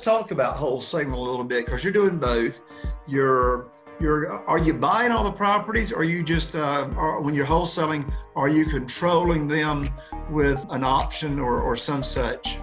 [0.00, 2.60] Talk about wholesaling a little bit because you're doing both.
[3.06, 3.70] You're
[4.00, 7.46] you're are you buying all the properties or are you just uh, or when you're
[7.46, 9.86] wholesaling are you controlling them
[10.30, 12.58] with an option or, or some such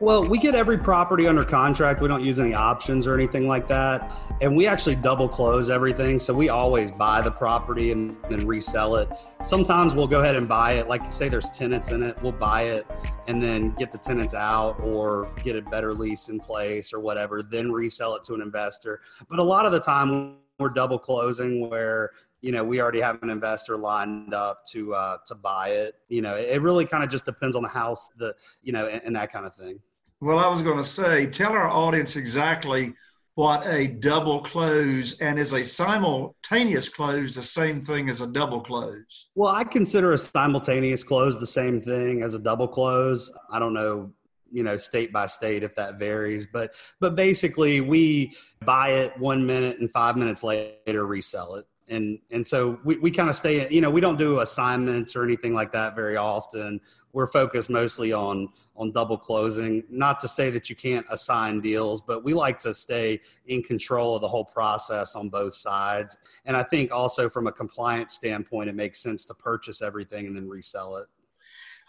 [0.00, 2.00] well we get every property under contract.
[2.00, 4.12] We don't use any options or anything like that.
[4.40, 6.18] And we actually double close everything.
[6.18, 9.10] So we always buy the property and then resell it.
[9.42, 10.88] Sometimes we'll go ahead and buy it.
[10.88, 12.86] Like say there's tenants in it we'll buy it
[13.28, 17.42] and then get the tenants out or get a better lease in place or whatever
[17.42, 19.00] then resell it to an investor.
[19.28, 23.22] But a lot of the time we're double closing where you know we already have
[23.22, 25.94] an investor lined up to uh, to buy it.
[26.08, 29.02] You know it really kind of just depends on the house the you know and,
[29.04, 29.80] and that kind of thing
[30.20, 32.94] well i was going to say tell our audience exactly
[33.34, 38.60] what a double close and is a simultaneous close the same thing as a double
[38.60, 39.28] close?
[39.34, 43.32] Well i consider a simultaneous close the same thing as a double close.
[43.50, 44.12] I don't know
[44.52, 49.46] you know state by state if that varies but but basically we buy it one
[49.46, 53.68] minute and five minutes later resell it and and so we, we kind of stay
[53.68, 56.80] you know we don't do assignments or anything like that very often.
[57.12, 59.82] We're focused mostly on on double closing.
[59.90, 64.14] Not to say that you can't assign deals but we like to stay in control
[64.14, 66.16] of the whole process on both sides.
[66.46, 70.36] And i think also from a compliance standpoint it makes sense to purchase everything and
[70.36, 71.08] then resell it.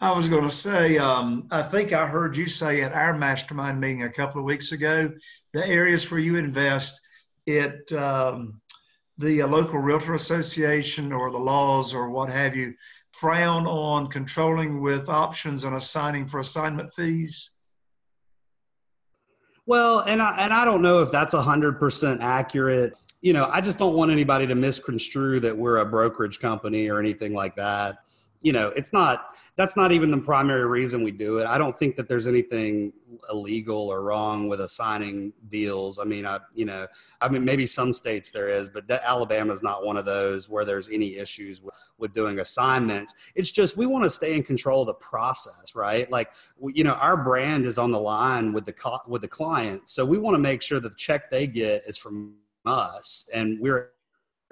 [0.00, 3.78] I was going to say, um, I think I heard you say at our mastermind
[3.78, 5.12] meeting a couple of weeks ago,
[5.52, 7.00] the areas where you invest,
[7.46, 8.60] it um,
[9.22, 12.74] the uh, local realtor association or the laws or what have you
[13.12, 17.50] frown on controlling with options and assigning for assignment fees.
[19.64, 22.94] Well, and I and I don't know if that's hundred percent accurate.
[23.20, 26.98] You know, I just don't want anybody to misconstrue that we're a brokerage company or
[26.98, 27.98] anything like that.
[28.42, 31.46] You know, it's not that's not even the primary reason we do it.
[31.46, 32.92] I don't think that there's anything
[33.30, 35.98] illegal or wrong with assigning deals.
[35.98, 36.86] I mean, I you know,
[37.20, 40.64] I mean maybe some states there is, but Alabama is not one of those where
[40.64, 43.14] there's any issues with, with doing assignments.
[43.34, 46.10] It's just we want to stay in control of the process, right?
[46.10, 46.32] Like
[46.74, 48.74] you know, our brand is on the line with the
[49.06, 51.98] with the client, so we want to make sure that the check they get is
[51.98, 52.34] from
[52.64, 53.90] us, and we're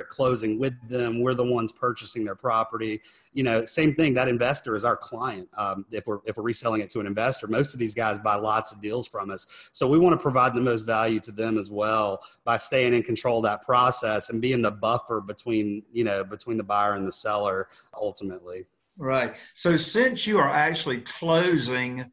[0.04, 1.20] closing with them.
[1.20, 3.00] We're the ones purchasing their property.
[3.32, 4.14] You know, same thing.
[4.14, 5.48] That investor is our client.
[5.56, 8.36] Um, if we're if we're reselling it to an investor, most of these guys buy
[8.36, 9.46] lots of deals from us.
[9.72, 13.02] So we want to provide the most value to them as well by staying in
[13.02, 17.06] control of that process and being the buffer between you know between the buyer and
[17.06, 17.68] the seller
[18.00, 18.66] ultimately.
[18.96, 19.34] Right.
[19.54, 22.10] So since you are actually closing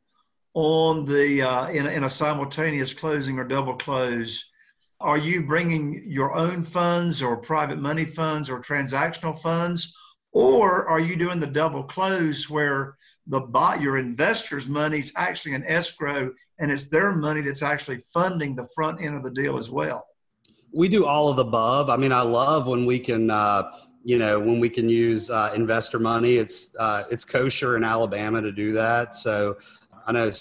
[0.53, 4.51] on the uh, in, in a simultaneous closing or double close
[4.99, 9.95] are you bringing your own funds or private money funds or transactional funds?
[10.31, 12.97] Or are you doing the double close where
[13.27, 17.99] the bot your investors' money is actually an escrow, and it's their money that's actually
[18.13, 20.05] funding the front end of the deal as well.
[20.73, 21.89] We do all of the above.
[21.89, 23.29] I mean, I love when we can.
[23.29, 23.71] Uh,
[24.03, 28.41] you know when we can use uh, investor money it's uh, it's kosher in alabama
[28.41, 29.57] to do that so
[30.07, 30.31] I know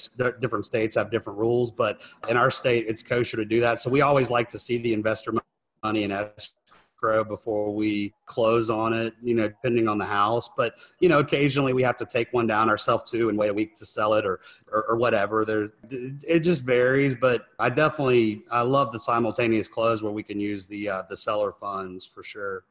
[0.40, 3.80] different states have different rules, but in our state, it's kosher to do that.
[3.80, 5.34] So we always like to see the investor
[5.82, 10.48] money in escrow before we close on it, you know, depending on the house.
[10.56, 13.54] But, you know, occasionally we have to take one down ourselves too and wait a
[13.54, 14.40] week to sell it or,
[14.72, 15.44] or, or whatever.
[15.44, 20.38] There, it just varies, but I definitely, I love the simultaneous close where we can
[20.40, 22.64] use the, uh, the seller funds for sure.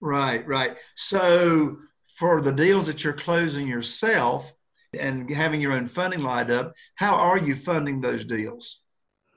[0.00, 0.76] Right, right.
[0.94, 1.78] So
[2.08, 4.54] for the deals that you're closing yourself,
[4.98, 8.80] and having your own funding lined up, how are you funding those deals?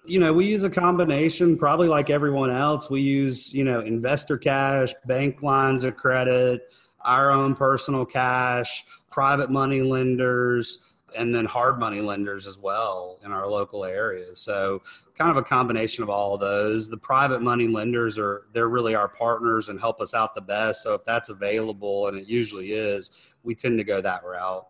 [0.05, 2.89] You know, we use a combination, probably like everyone else.
[2.89, 6.61] We use, you know, investor cash, bank lines of credit,
[7.01, 10.79] our own personal cash, private money lenders,
[11.17, 14.39] and then hard money lenders as well in our local areas.
[14.39, 14.81] So,
[15.17, 16.89] kind of a combination of all of those.
[16.89, 20.83] The private money lenders are they're really our partners and help us out the best.
[20.83, 23.11] So, if that's available, and it usually is,
[23.43, 24.67] we tend to go that route.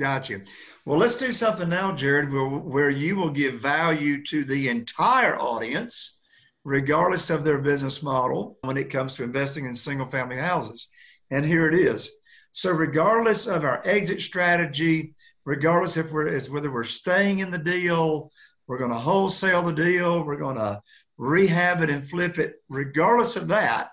[0.00, 0.40] Gotcha.
[0.86, 5.38] Well, let's do something now, Jared, where, where you will give value to the entire
[5.38, 6.20] audience,
[6.64, 10.88] regardless of their business model, when it comes to investing in single family houses.
[11.30, 12.10] And here it is.
[12.52, 15.14] So, regardless of our exit strategy,
[15.44, 18.32] regardless if we're is whether we're staying in the deal,
[18.66, 20.80] we're going to wholesale the deal, we're going to
[21.18, 23.90] rehab it and flip it, regardless of that,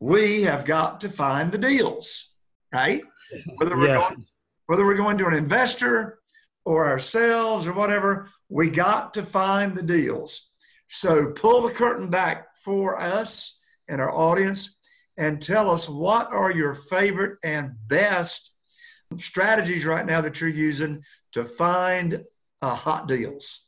[0.00, 2.34] we have got to find the deals,
[2.74, 3.00] right?
[3.56, 4.10] Whether we're yeah.
[4.10, 4.26] going
[4.72, 6.18] whether we're going to an investor
[6.64, 10.48] or ourselves or whatever, we got to find the deals.
[10.88, 14.78] So pull the curtain back for us and our audience
[15.18, 18.50] and tell us what are your favorite and best
[19.18, 21.02] strategies right now that you're using
[21.32, 22.24] to find
[22.62, 23.66] uh, hot deals.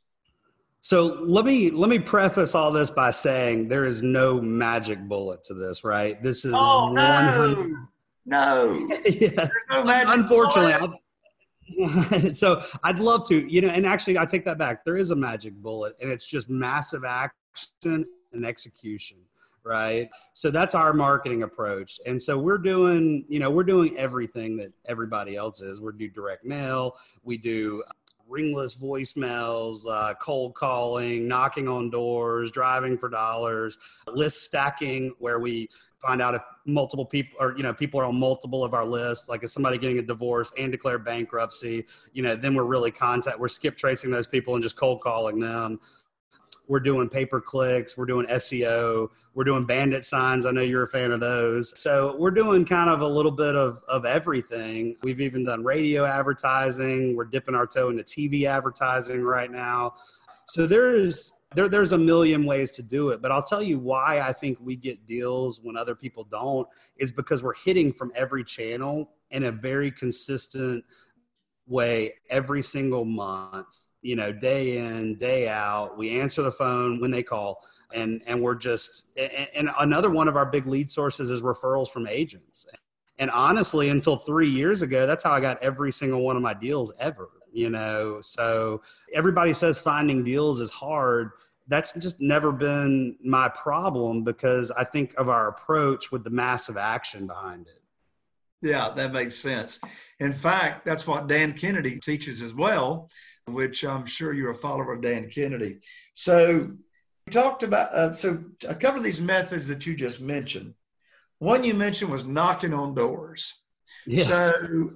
[0.80, 5.44] So let me let me preface all this by saying there is no magic bullet
[5.44, 6.22] to this, right?
[6.22, 7.76] This is oh, 100 no.
[8.26, 8.88] No.
[9.06, 9.48] yeah.
[9.70, 11.00] No Unfortunately.
[12.34, 14.84] so I'd love to, you know, and actually I take that back.
[14.84, 19.18] There is a magic bullet and it's just massive action and execution
[19.64, 24.56] right so that's our marketing approach and so we're doing you know we're doing everything
[24.56, 27.82] that everybody else is we do direct mail we do
[28.28, 35.68] ringless voicemails, uh, cold calling, knocking on doors, driving for dollars, list stacking, where we
[35.98, 39.28] find out if multiple people or you know people are on multiple of our lists.
[39.28, 43.38] Like if somebody getting a divorce and declare bankruptcy you know then we're really contact
[43.38, 45.80] we're skip tracing those people and just cold calling them
[46.66, 50.46] we're doing pay per clicks we're doing seo we're doing bandit signs.
[50.46, 51.78] I know you're a fan of those.
[51.78, 54.96] So we're doing kind of a little bit of, of everything.
[55.02, 57.16] We've even done radio advertising.
[57.16, 59.94] We're dipping our toe into tv advertising right now.
[60.46, 64.20] So there's there, there's a million ways to do it, but I'll tell you why
[64.20, 66.66] I think we get deals when other people don't
[66.96, 70.84] is because we're hitting from every channel in a very consistent
[71.66, 73.66] way every single month,
[74.04, 75.96] you know, day in, day out.
[75.98, 77.64] We answer the phone when they call
[77.94, 79.16] and and we're just
[79.54, 82.66] and another one of our big lead sources is referrals from agents.
[83.18, 86.54] And honestly, until 3 years ago, that's how I got every single one of my
[86.54, 88.82] deals ever you know so
[89.14, 91.30] everybody says finding deals is hard
[91.68, 96.76] that's just never been my problem because i think of our approach with the massive
[96.76, 97.80] action behind it
[98.60, 99.78] yeah that makes sense
[100.18, 103.08] in fact that's what dan kennedy teaches as well
[103.46, 105.78] which i'm sure you're a follower of dan kennedy
[106.14, 106.50] so
[107.26, 110.74] you talked about uh, so a couple of these methods that you just mentioned
[111.38, 113.62] one you mentioned was knocking on doors
[114.06, 114.22] yeah.
[114.22, 114.90] so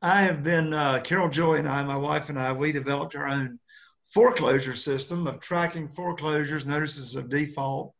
[0.00, 3.26] I have been, uh, Carol Joy and I, my wife and I, we developed our
[3.26, 3.58] own
[4.06, 7.94] foreclosure system of tracking foreclosures, notices of default.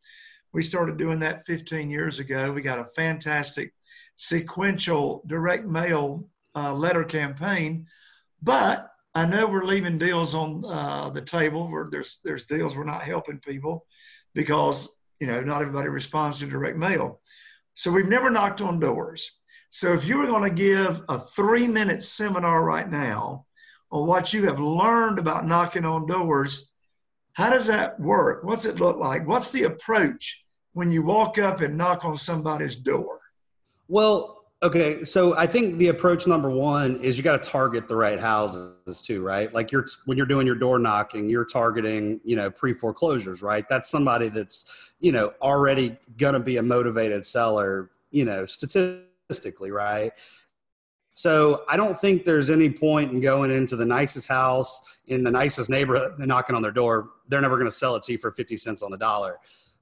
[0.52, 2.52] We started doing that 15 years ago.
[2.52, 3.74] We got a fantastic
[4.16, 7.86] sequential direct mail uh, letter campaign,
[8.42, 12.84] but I know we're leaving deals on uh, the table where there's there's deals we're
[12.84, 13.86] not helping people
[14.34, 14.88] because
[15.20, 17.20] you know not everybody responds to direct mail.
[17.74, 19.38] So we've never knocked on doors.
[19.70, 23.46] So if you were going to give a three minute seminar right now
[23.90, 26.70] on what you have learned about knocking on doors,
[27.32, 28.44] how does that work?
[28.44, 29.26] What's it look like?
[29.26, 33.20] What's the approach when you walk up and knock on somebody's door?
[33.88, 35.04] Well, okay.
[35.04, 39.00] So I think the approach number one is you got to target the right houses
[39.00, 39.52] too, right?
[39.52, 43.68] Like you're, when you're doing your door knocking, you're targeting, you know, pre foreclosures, right?
[43.68, 49.70] That's somebody that's, you know, already to be a motivated seller, you know, statistically statistically,
[49.70, 50.12] right?
[51.14, 55.30] So I don't think there's any point in going into the nicest house in the
[55.30, 57.10] nicest neighborhood and knocking on their door.
[57.28, 59.38] They're never going to sell it to you for 50 cents on the dollar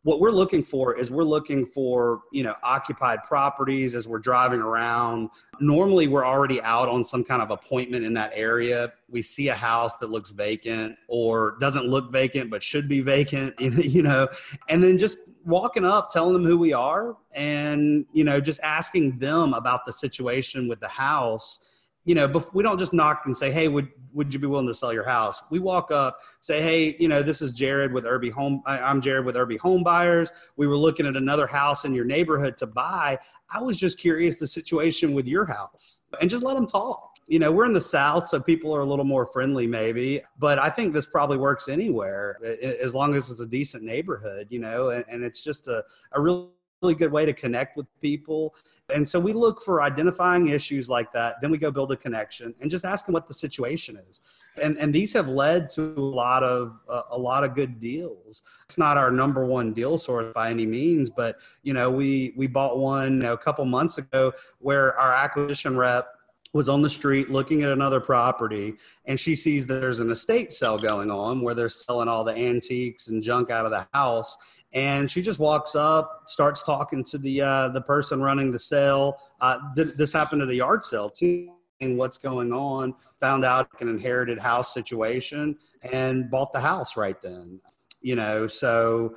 [0.07, 4.61] what we're looking for is we're looking for you know occupied properties as we're driving
[4.61, 5.31] around.
[5.59, 8.93] Normally we're already out on some kind of appointment in that area.
[9.11, 13.55] We see a house that looks vacant or doesn't look vacant but should be vacant
[13.61, 14.29] you know
[14.69, 19.19] and then just walking up telling them who we are and you know just asking
[19.19, 21.65] them about the situation with the house
[22.07, 24.75] you know, we don't just knock and say, "Hey, would would you be willing to
[24.75, 28.31] sell your house?" We walk up, say, "Hey, you know, this is Jared with Irby
[28.31, 28.63] Home.
[28.65, 30.31] I'm Jared with Irby Home Buyers.
[30.57, 33.19] We were looking at another house in your neighborhood to buy.
[33.53, 37.41] I was just curious the situation with your house, and just let them talk." You
[37.41, 40.23] know, we're in the South, so people are a little more friendly, maybe.
[40.39, 42.39] But I think this probably works anywhere,
[42.81, 44.47] as long as it's a decent neighborhood.
[44.51, 46.53] You know, and, and it's just a a real
[46.87, 48.55] really good way to connect with people.
[48.95, 51.37] And so we look for identifying issues like that.
[51.43, 54.21] Then we go build a connection and just ask them what the situation is.
[54.63, 58.45] And, and these have led to a lot of uh, a lot of good deals.
[58.65, 62.47] It's not our number one deal source by any means, but you know we we
[62.47, 66.07] bought one you know, a couple months ago where our acquisition rep
[66.53, 68.75] was on the street looking at another property
[69.05, 72.35] and she sees that there's an estate sale going on where they're selling all the
[72.35, 74.39] antiques and junk out of the house
[74.77, 79.17] and she just walks up, starts talking to the uh, the person running the sale.
[79.41, 81.51] Uh, th- this happened at a yard sale too.
[81.81, 82.95] And what's going on?
[83.21, 85.57] Found out an inherited house situation
[85.93, 87.61] and bought the house right then.
[88.03, 89.17] You know, so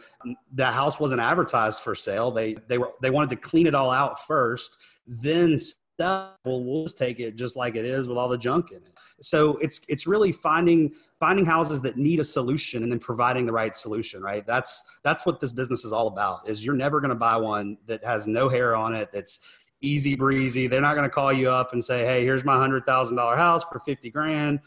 [0.54, 2.32] the house wasn't advertised for sale.
[2.32, 5.60] They they were they wanted to clean it all out first, then
[6.00, 8.96] well, we'll just take it just like it is with all the junk in it.
[9.22, 13.52] So it's it's really finding finding houses that need a solution and then providing the
[13.52, 14.46] right solution, right?
[14.46, 16.48] That's that's what this business is all about.
[16.48, 19.40] Is you're never going to buy one that has no hair on it that's
[19.82, 20.68] easy breezy.
[20.68, 23.36] They're not going to call you up and say, "Hey, here's my hundred thousand dollar
[23.36, 24.60] house for fifty grand."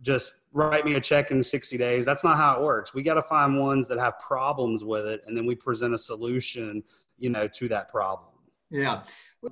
[0.00, 2.04] Just write me a check in 60 days.
[2.04, 2.92] That's not how it works.
[2.92, 5.98] We got to find ones that have problems with it, and then we present a
[5.98, 6.82] solution,
[7.18, 8.31] you know, to that problem.
[8.72, 9.02] Yeah.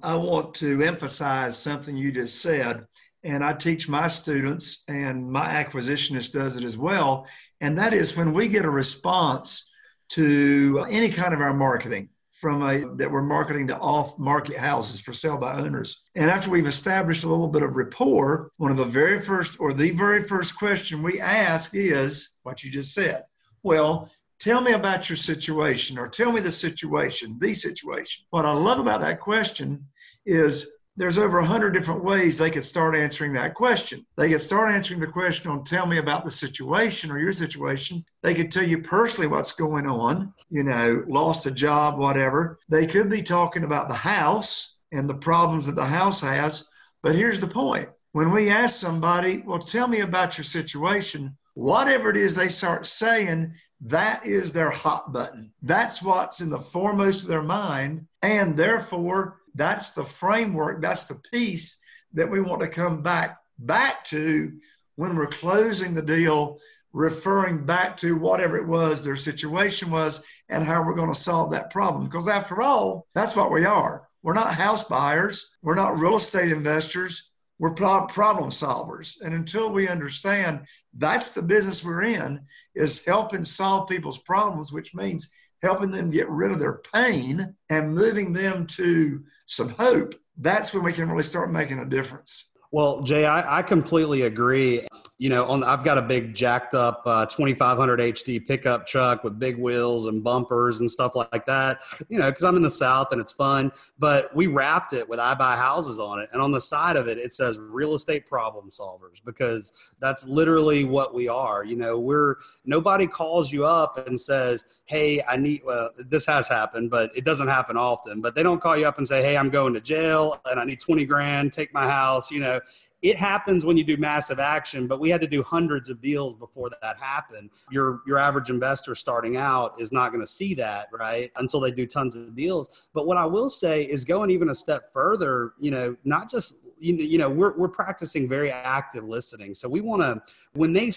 [0.02, 2.86] I want to emphasize something you just said.
[3.22, 7.28] And I teach my students, and my acquisitionist does it as well.
[7.60, 9.70] And that is when we get a response
[10.12, 15.02] to any kind of our marketing from a that we're marketing to off market houses
[15.02, 16.00] for sale by owners.
[16.14, 19.74] And after we've established a little bit of rapport, one of the very first or
[19.74, 23.24] the very first question we ask is what you just said.
[23.62, 28.24] Well, Tell me about your situation, or tell me the situation, the situation.
[28.30, 29.86] What I love about that question
[30.24, 34.04] is there's over a hundred different ways they could start answering that question.
[34.16, 38.02] They could start answering the question on tell me about the situation or your situation.
[38.22, 42.58] They could tell you personally what's going on, you know, lost a job, whatever.
[42.68, 46.66] They could be talking about the house and the problems that the house has.
[47.02, 47.90] But here's the point.
[48.12, 52.86] When we ask somebody, well, tell me about your situation, whatever it is they start
[52.86, 55.52] saying, that is their hot button.
[55.62, 58.06] That's what's in the foremost of their mind.
[58.22, 61.80] And therefore, that's the framework, that's the piece
[62.12, 64.52] that we want to come back back to
[64.96, 66.58] when we're closing the deal,
[66.92, 71.52] referring back to whatever it was their situation was and how we're going to solve
[71.52, 72.04] that problem.
[72.04, 74.08] Because after all, that's what we are.
[74.22, 77.29] We're not house buyers, we're not real estate investors,
[77.60, 79.20] we're problem solvers.
[79.20, 82.40] And until we understand that's the business we're in,
[82.74, 85.30] is helping solve people's problems, which means
[85.62, 90.82] helping them get rid of their pain and moving them to some hope, that's when
[90.82, 92.46] we can really start making a difference.
[92.72, 94.86] Well, Jay, I, I completely agree
[95.20, 99.38] you know, on I've got a big jacked up uh, 2500 HD pickup truck with
[99.38, 101.82] big wheels and bumpers and stuff like that.
[102.08, 103.70] You know, because I'm in the South and it's fun.
[103.98, 107.06] But we wrapped it with I buy houses on it, and on the side of
[107.06, 111.66] it it says real estate problem solvers because that's literally what we are.
[111.66, 116.48] You know, we're nobody calls you up and says, "Hey, I need." Well, this has
[116.48, 118.22] happened, but it doesn't happen often.
[118.22, 120.64] But they don't call you up and say, "Hey, I'm going to jail and I
[120.64, 121.52] need 20 grand.
[121.52, 122.60] Take my house." You know,
[123.02, 126.34] it happens when you do massive action, but we had to do hundreds of deals
[126.34, 127.50] before that happened.
[127.70, 131.30] Your your average investor starting out is not going to see that, right?
[131.36, 132.88] Until they do tons of deals.
[132.92, 136.56] But what I will say is going even a step further, you know, not just
[136.78, 139.54] you know, you know we're we're practicing very active listening.
[139.54, 140.20] So we want to
[140.52, 140.92] when they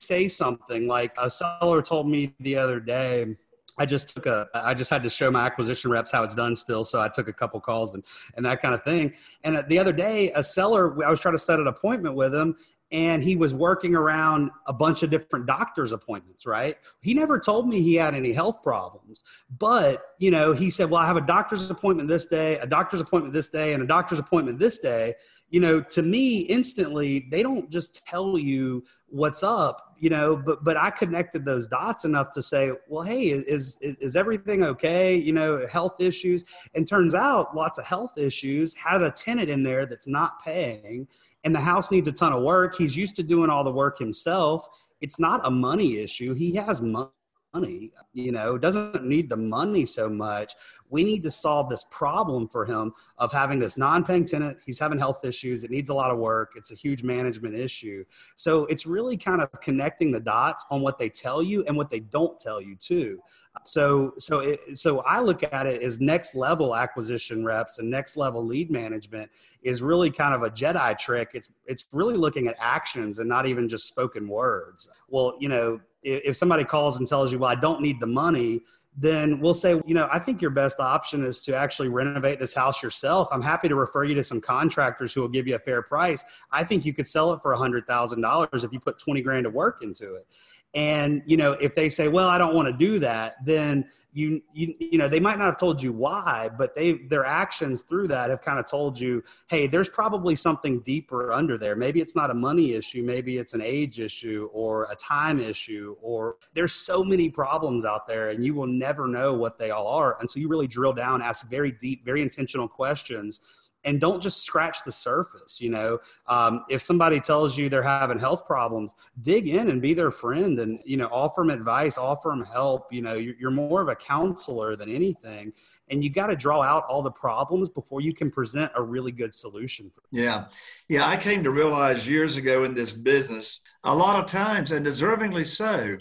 [0.00, 3.36] say something like a seller told me the other day
[3.78, 6.56] I just took a, I just had to show my acquisition reps how it's done
[6.56, 6.84] still.
[6.84, 8.04] So I took a couple calls and,
[8.36, 9.14] and that kind of thing.
[9.42, 12.34] And uh, the other day, a seller, I was trying to set an appointment with
[12.34, 12.56] him
[12.92, 16.76] and he was working around a bunch of different doctor's appointments, right?
[17.00, 19.24] He never told me he had any health problems,
[19.58, 23.00] but you know, he said, well, I have a doctor's appointment this day, a doctor's
[23.00, 25.14] appointment this day, and a doctor's appointment this day
[25.54, 30.64] you know, to me, instantly, they don't just tell you what's up, you know, but
[30.64, 35.14] but I connected those dots enough to say, well, hey, is is, everything okay?
[35.14, 36.44] You know, health issues,
[36.74, 41.06] and turns out lots of health issues had a tenant in there that's not paying,
[41.44, 42.74] and the house needs a ton of work.
[42.76, 44.66] He's used to doing all the work himself.
[45.00, 46.34] It's not a money issue.
[46.34, 47.10] He has money
[47.54, 47.92] money.
[48.12, 50.54] You know doesn't need the money so much.
[50.90, 54.58] We need to solve this problem for him of having this non-paying tenant.
[54.64, 55.64] He's having health issues.
[55.64, 56.52] It needs a lot of work.
[56.56, 58.04] It's a huge management issue.
[58.36, 61.90] So it's really kind of connecting the dots on what they tell you and what
[61.90, 63.20] they don't tell you too.
[63.62, 68.16] So so it, so i look at it as next level acquisition reps and next
[68.16, 69.30] level lead management
[69.62, 71.30] is really kind of a jedi trick.
[71.34, 74.90] It's it's really looking at actions and not even just spoken words.
[75.08, 78.60] Well you know if somebody calls and tells you, well, I don't need the money,
[78.96, 82.54] then we'll say, you know, I think your best option is to actually renovate this
[82.54, 83.28] house yourself.
[83.32, 86.24] I'm happy to refer you to some contractors who will give you a fair price.
[86.52, 89.20] I think you could sell it for a hundred thousand dollars if you put 20
[89.22, 90.26] grand of work into it.
[90.74, 94.40] And, you know, if they say, well, I don't want to do that, then you,
[94.52, 98.06] you, you know, they might not have told you why, but they, their actions through
[98.08, 101.74] that have kind of told you, hey, there's probably something deeper under there.
[101.74, 103.02] Maybe it's not a money issue.
[103.02, 108.06] Maybe it's an age issue or a time issue, or there's so many problems out
[108.06, 111.20] there and you will never know what they all are until you really drill down,
[111.20, 113.40] ask very deep, very intentional questions
[113.84, 118.18] and don't just scratch the surface you know um, if somebody tells you they're having
[118.18, 122.30] health problems dig in and be their friend and you know offer them advice offer
[122.30, 125.52] them help you know you're, you're more of a counselor than anything
[125.88, 129.12] and you got to draw out all the problems before you can present a really
[129.12, 130.46] good solution yeah.
[130.88, 134.84] Yeah i came to realize years ago in this business a lot of times and
[134.84, 135.96] deservingly so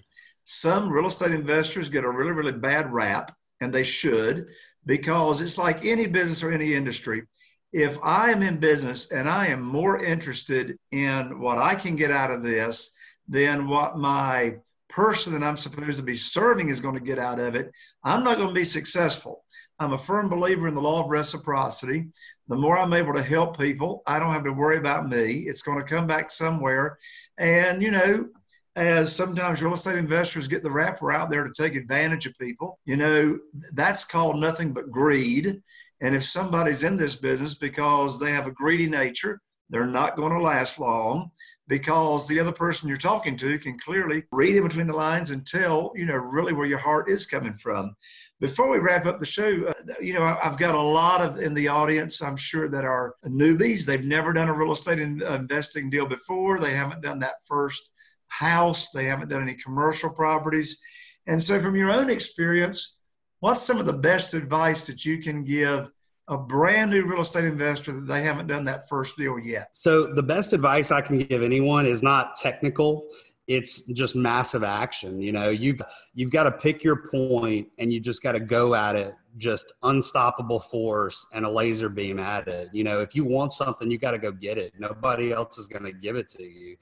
[0.45, 4.47] some real estate investors get a really really bad rap and they should
[4.85, 7.23] because it's like any business or any industry.
[7.71, 12.11] If I am in business and I am more interested in what I can get
[12.11, 12.91] out of this
[13.27, 14.57] than what my
[14.93, 17.71] person that I'm supposed to be serving is going to get out of it,
[18.03, 19.43] I'm not going to be successful.
[19.79, 22.09] I'm a firm believer in the law of reciprocity.
[22.47, 25.45] The more I'm able to help people, I don't have to worry about me.
[25.47, 26.99] It's going to come back somewhere.
[27.39, 28.29] And, you know,
[28.75, 32.79] as sometimes real estate investors get the wrapper out there to take advantage of people,
[32.85, 33.39] you know,
[33.73, 35.61] that's called nothing but greed.
[36.01, 40.33] And if somebody's in this business because they have a greedy nature, they're not going
[40.33, 41.31] to last long
[41.67, 45.47] because the other person you're talking to can clearly read in between the lines and
[45.47, 47.95] tell, you know, really where your heart is coming from.
[48.41, 51.53] Before we wrap up the show, uh, you know, I've got a lot of in
[51.53, 53.85] the audience, I'm sure, that are newbies.
[53.85, 56.59] They've never done a real estate in, uh, investing deal before.
[56.59, 57.91] They haven't done that first
[58.27, 58.89] house.
[58.89, 60.81] They haven't done any commercial properties.
[61.27, 62.99] And so, from your own experience,
[63.39, 65.89] what's some of the best advice that you can give
[66.27, 69.69] a brand new real estate investor that they haven't done that first deal yet?
[69.73, 73.07] So, the best advice I can give anyone is not technical.
[73.47, 75.21] It's just massive action.
[75.21, 75.81] You know, you've
[76.13, 79.73] you've got to pick your point and you just got to go at it just
[79.83, 82.69] unstoppable force and a laser beam at it.
[82.71, 84.73] You know, if you want something, you got to go get it.
[84.77, 86.77] Nobody else is going to give it to you.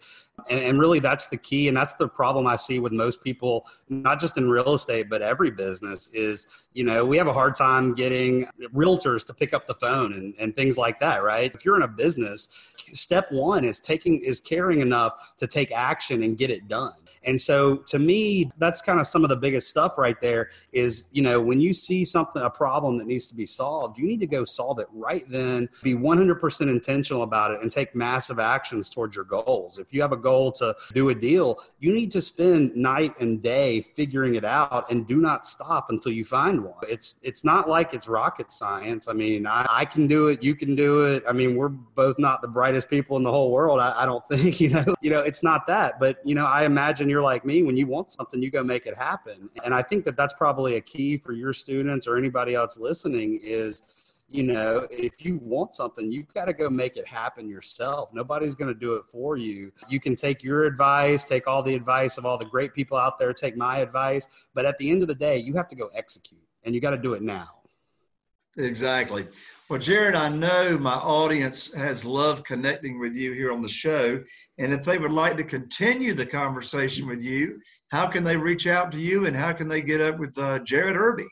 [0.49, 1.67] And, and, really, that's the key.
[1.67, 5.21] And that's the problem I see with most people, not just in real estate, but
[5.21, 9.67] every business is, you know, we have a hard time getting realtors to pick up
[9.67, 11.53] the phone and, and things like that, right?
[11.53, 16.23] If you're in a business, step one is taking, is caring enough to take action
[16.23, 16.93] and get it done.
[17.23, 21.09] And so to me, that's kind of some of the biggest stuff right there is,
[21.11, 24.19] you know, when you see something, a problem that needs to be solved, you need
[24.19, 28.89] to go solve it right then, be 100% intentional about it, and take massive actions
[28.89, 29.77] towards your goals.
[29.79, 33.41] If you have a goal to do a deal, you need to spend night and
[33.41, 36.73] day figuring it out and do not stop until you find one.
[36.87, 39.07] It's it's not like it's rocket science.
[39.07, 41.23] I mean, I, I can do it, you can do it.
[41.27, 43.79] I mean, we're both not the brightest people in the whole world.
[43.79, 45.99] I, I don't think, you know, you know, it's not that.
[45.99, 47.63] But, you know, I imagine you're like me.
[47.63, 49.49] When you want something, you go make it happen.
[49.63, 52.77] And I think that that's probably a key for your students or any anybody else
[52.79, 53.81] listening is
[54.33, 58.13] you know, if you want something, you've got to go make it happen yourself.
[58.13, 59.73] Nobody's going to do it for you.
[59.89, 63.19] You can take your advice, take all the advice of all the great people out
[63.19, 64.29] there, take my advice.
[64.53, 66.91] But at the end of the day, you have to go execute and you got
[66.91, 67.49] to do it now.
[68.57, 69.27] Exactly.
[69.69, 74.23] Well, Jared, I know my audience has loved connecting with you here on the show.
[74.57, 78.65] And if they would like to continue the conversation with you, how can they reach
[78.65, 81.25] out to you and how can they get up with uh, Jared Irby?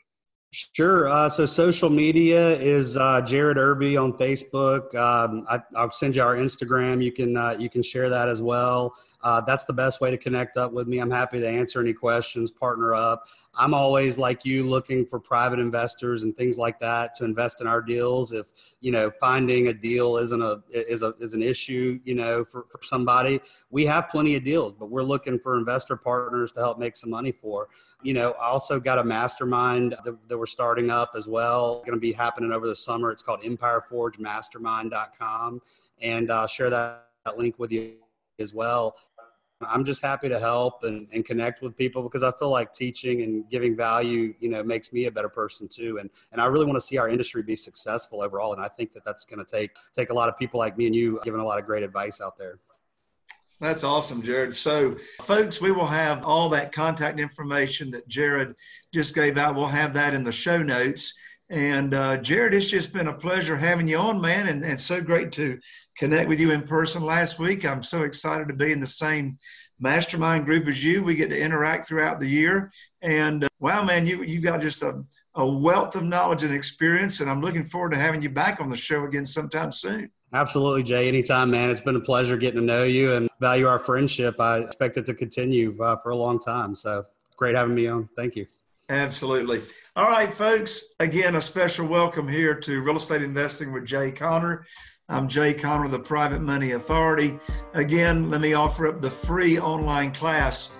[0.52, 1.08] Sure.
[1.08, 4.92] Uh, so social media is uh, Jared Irby on Facebook.
[4.96, 7.04] Um, I, will send you our Instagram.
[7.04, 8.94] You can uh, you can share that as well.
[9.22, 10.98] Uh, that's the best way to connect up with me.
[10.98, 13.28] I'm happy to answer any questions, partner up.
[13.54, 17.66] I'm always like you looking for private investors and things like that to invest in
[17.66, 18.32] our deals.
[18.32, 18.46] If
[18.80, 22.66] you know finding a deal isn't a is a is an issue, you know, for,
[22.70, 26.78] for somebody, we have plenty of deals, but we're looking for investor partners to help
[26.78, 27.68] make some money for.
[28.02, 31.80] You know, I also got a mastermind that, that we're starting up as well.
[31.80, 33.10] Going to be happening over the summer.
[33.10, 35.60] It's called EmpireForgeMastermind.com,
[36.00, 37.96] and uh, share that, that link with you
[38.40, 38.96] as well.
[39.62, 43.22] I'm just happy to help and, and connect with people because I feel like teaching
[43.22, 45.98] and giving value, you know, makes me a better person too.
[45.98, 48.54] And, and I really want to see our industry be successful overall.
[48.54, 50.86] And I think that that's going to take, take a lot of people like me
[50.86, 52.58] and you giving a lot of great advice out there.
[53.60, 54.54] That's awesome, Jared.
[54.54, 58.54] So, folks, we will have all that contact information that Jared
[58.90, 59.54] just gave out.
[59.54, 61.12] We'll have that in the show notes.
[61.50, 65.00] And uh, Jared, it's just been a pleasure having you on, man, and, and so
[65.00, 65.58] great to
[65.98, 67.64] connect with you in person last week.
[67.64, 69.36] I'm so excited to be in the same
[69.80, 71.02] mastermind group as you.
[71.02, 72.70] We get to interact throughout the year.
[73.02, 75.02] And uh, wow, man, you, you got just a,
[75.34, 77.18] a wealth of knowledge and experience.
[77.18, 80.08] And I'm looking forward to having you back on the show again sometime soon.
[80.32, 81.08] Absolutely, Jay.
[81.08, 81.68] Anytime, man.
[81.70, 84.38] It's been a pleasure getting to know you and value our friendship.
[84.38, 86.76] I expect it to continue uh, for a long time.
[86.76, 88.08] So great having me on.
[88.16, 88.46] Thank you.
[88.90, 89.62] Absolutely.
[89.94, 90.82] All right, folks.
[90.98, 94.66] Again, a special welcome here to Real Estate Investing with Jay Conner.
[95.08, 97.38] I'm Jay Conner, the Private Money Authority.
[97.72, 100.74] Again, let me offer up the free online class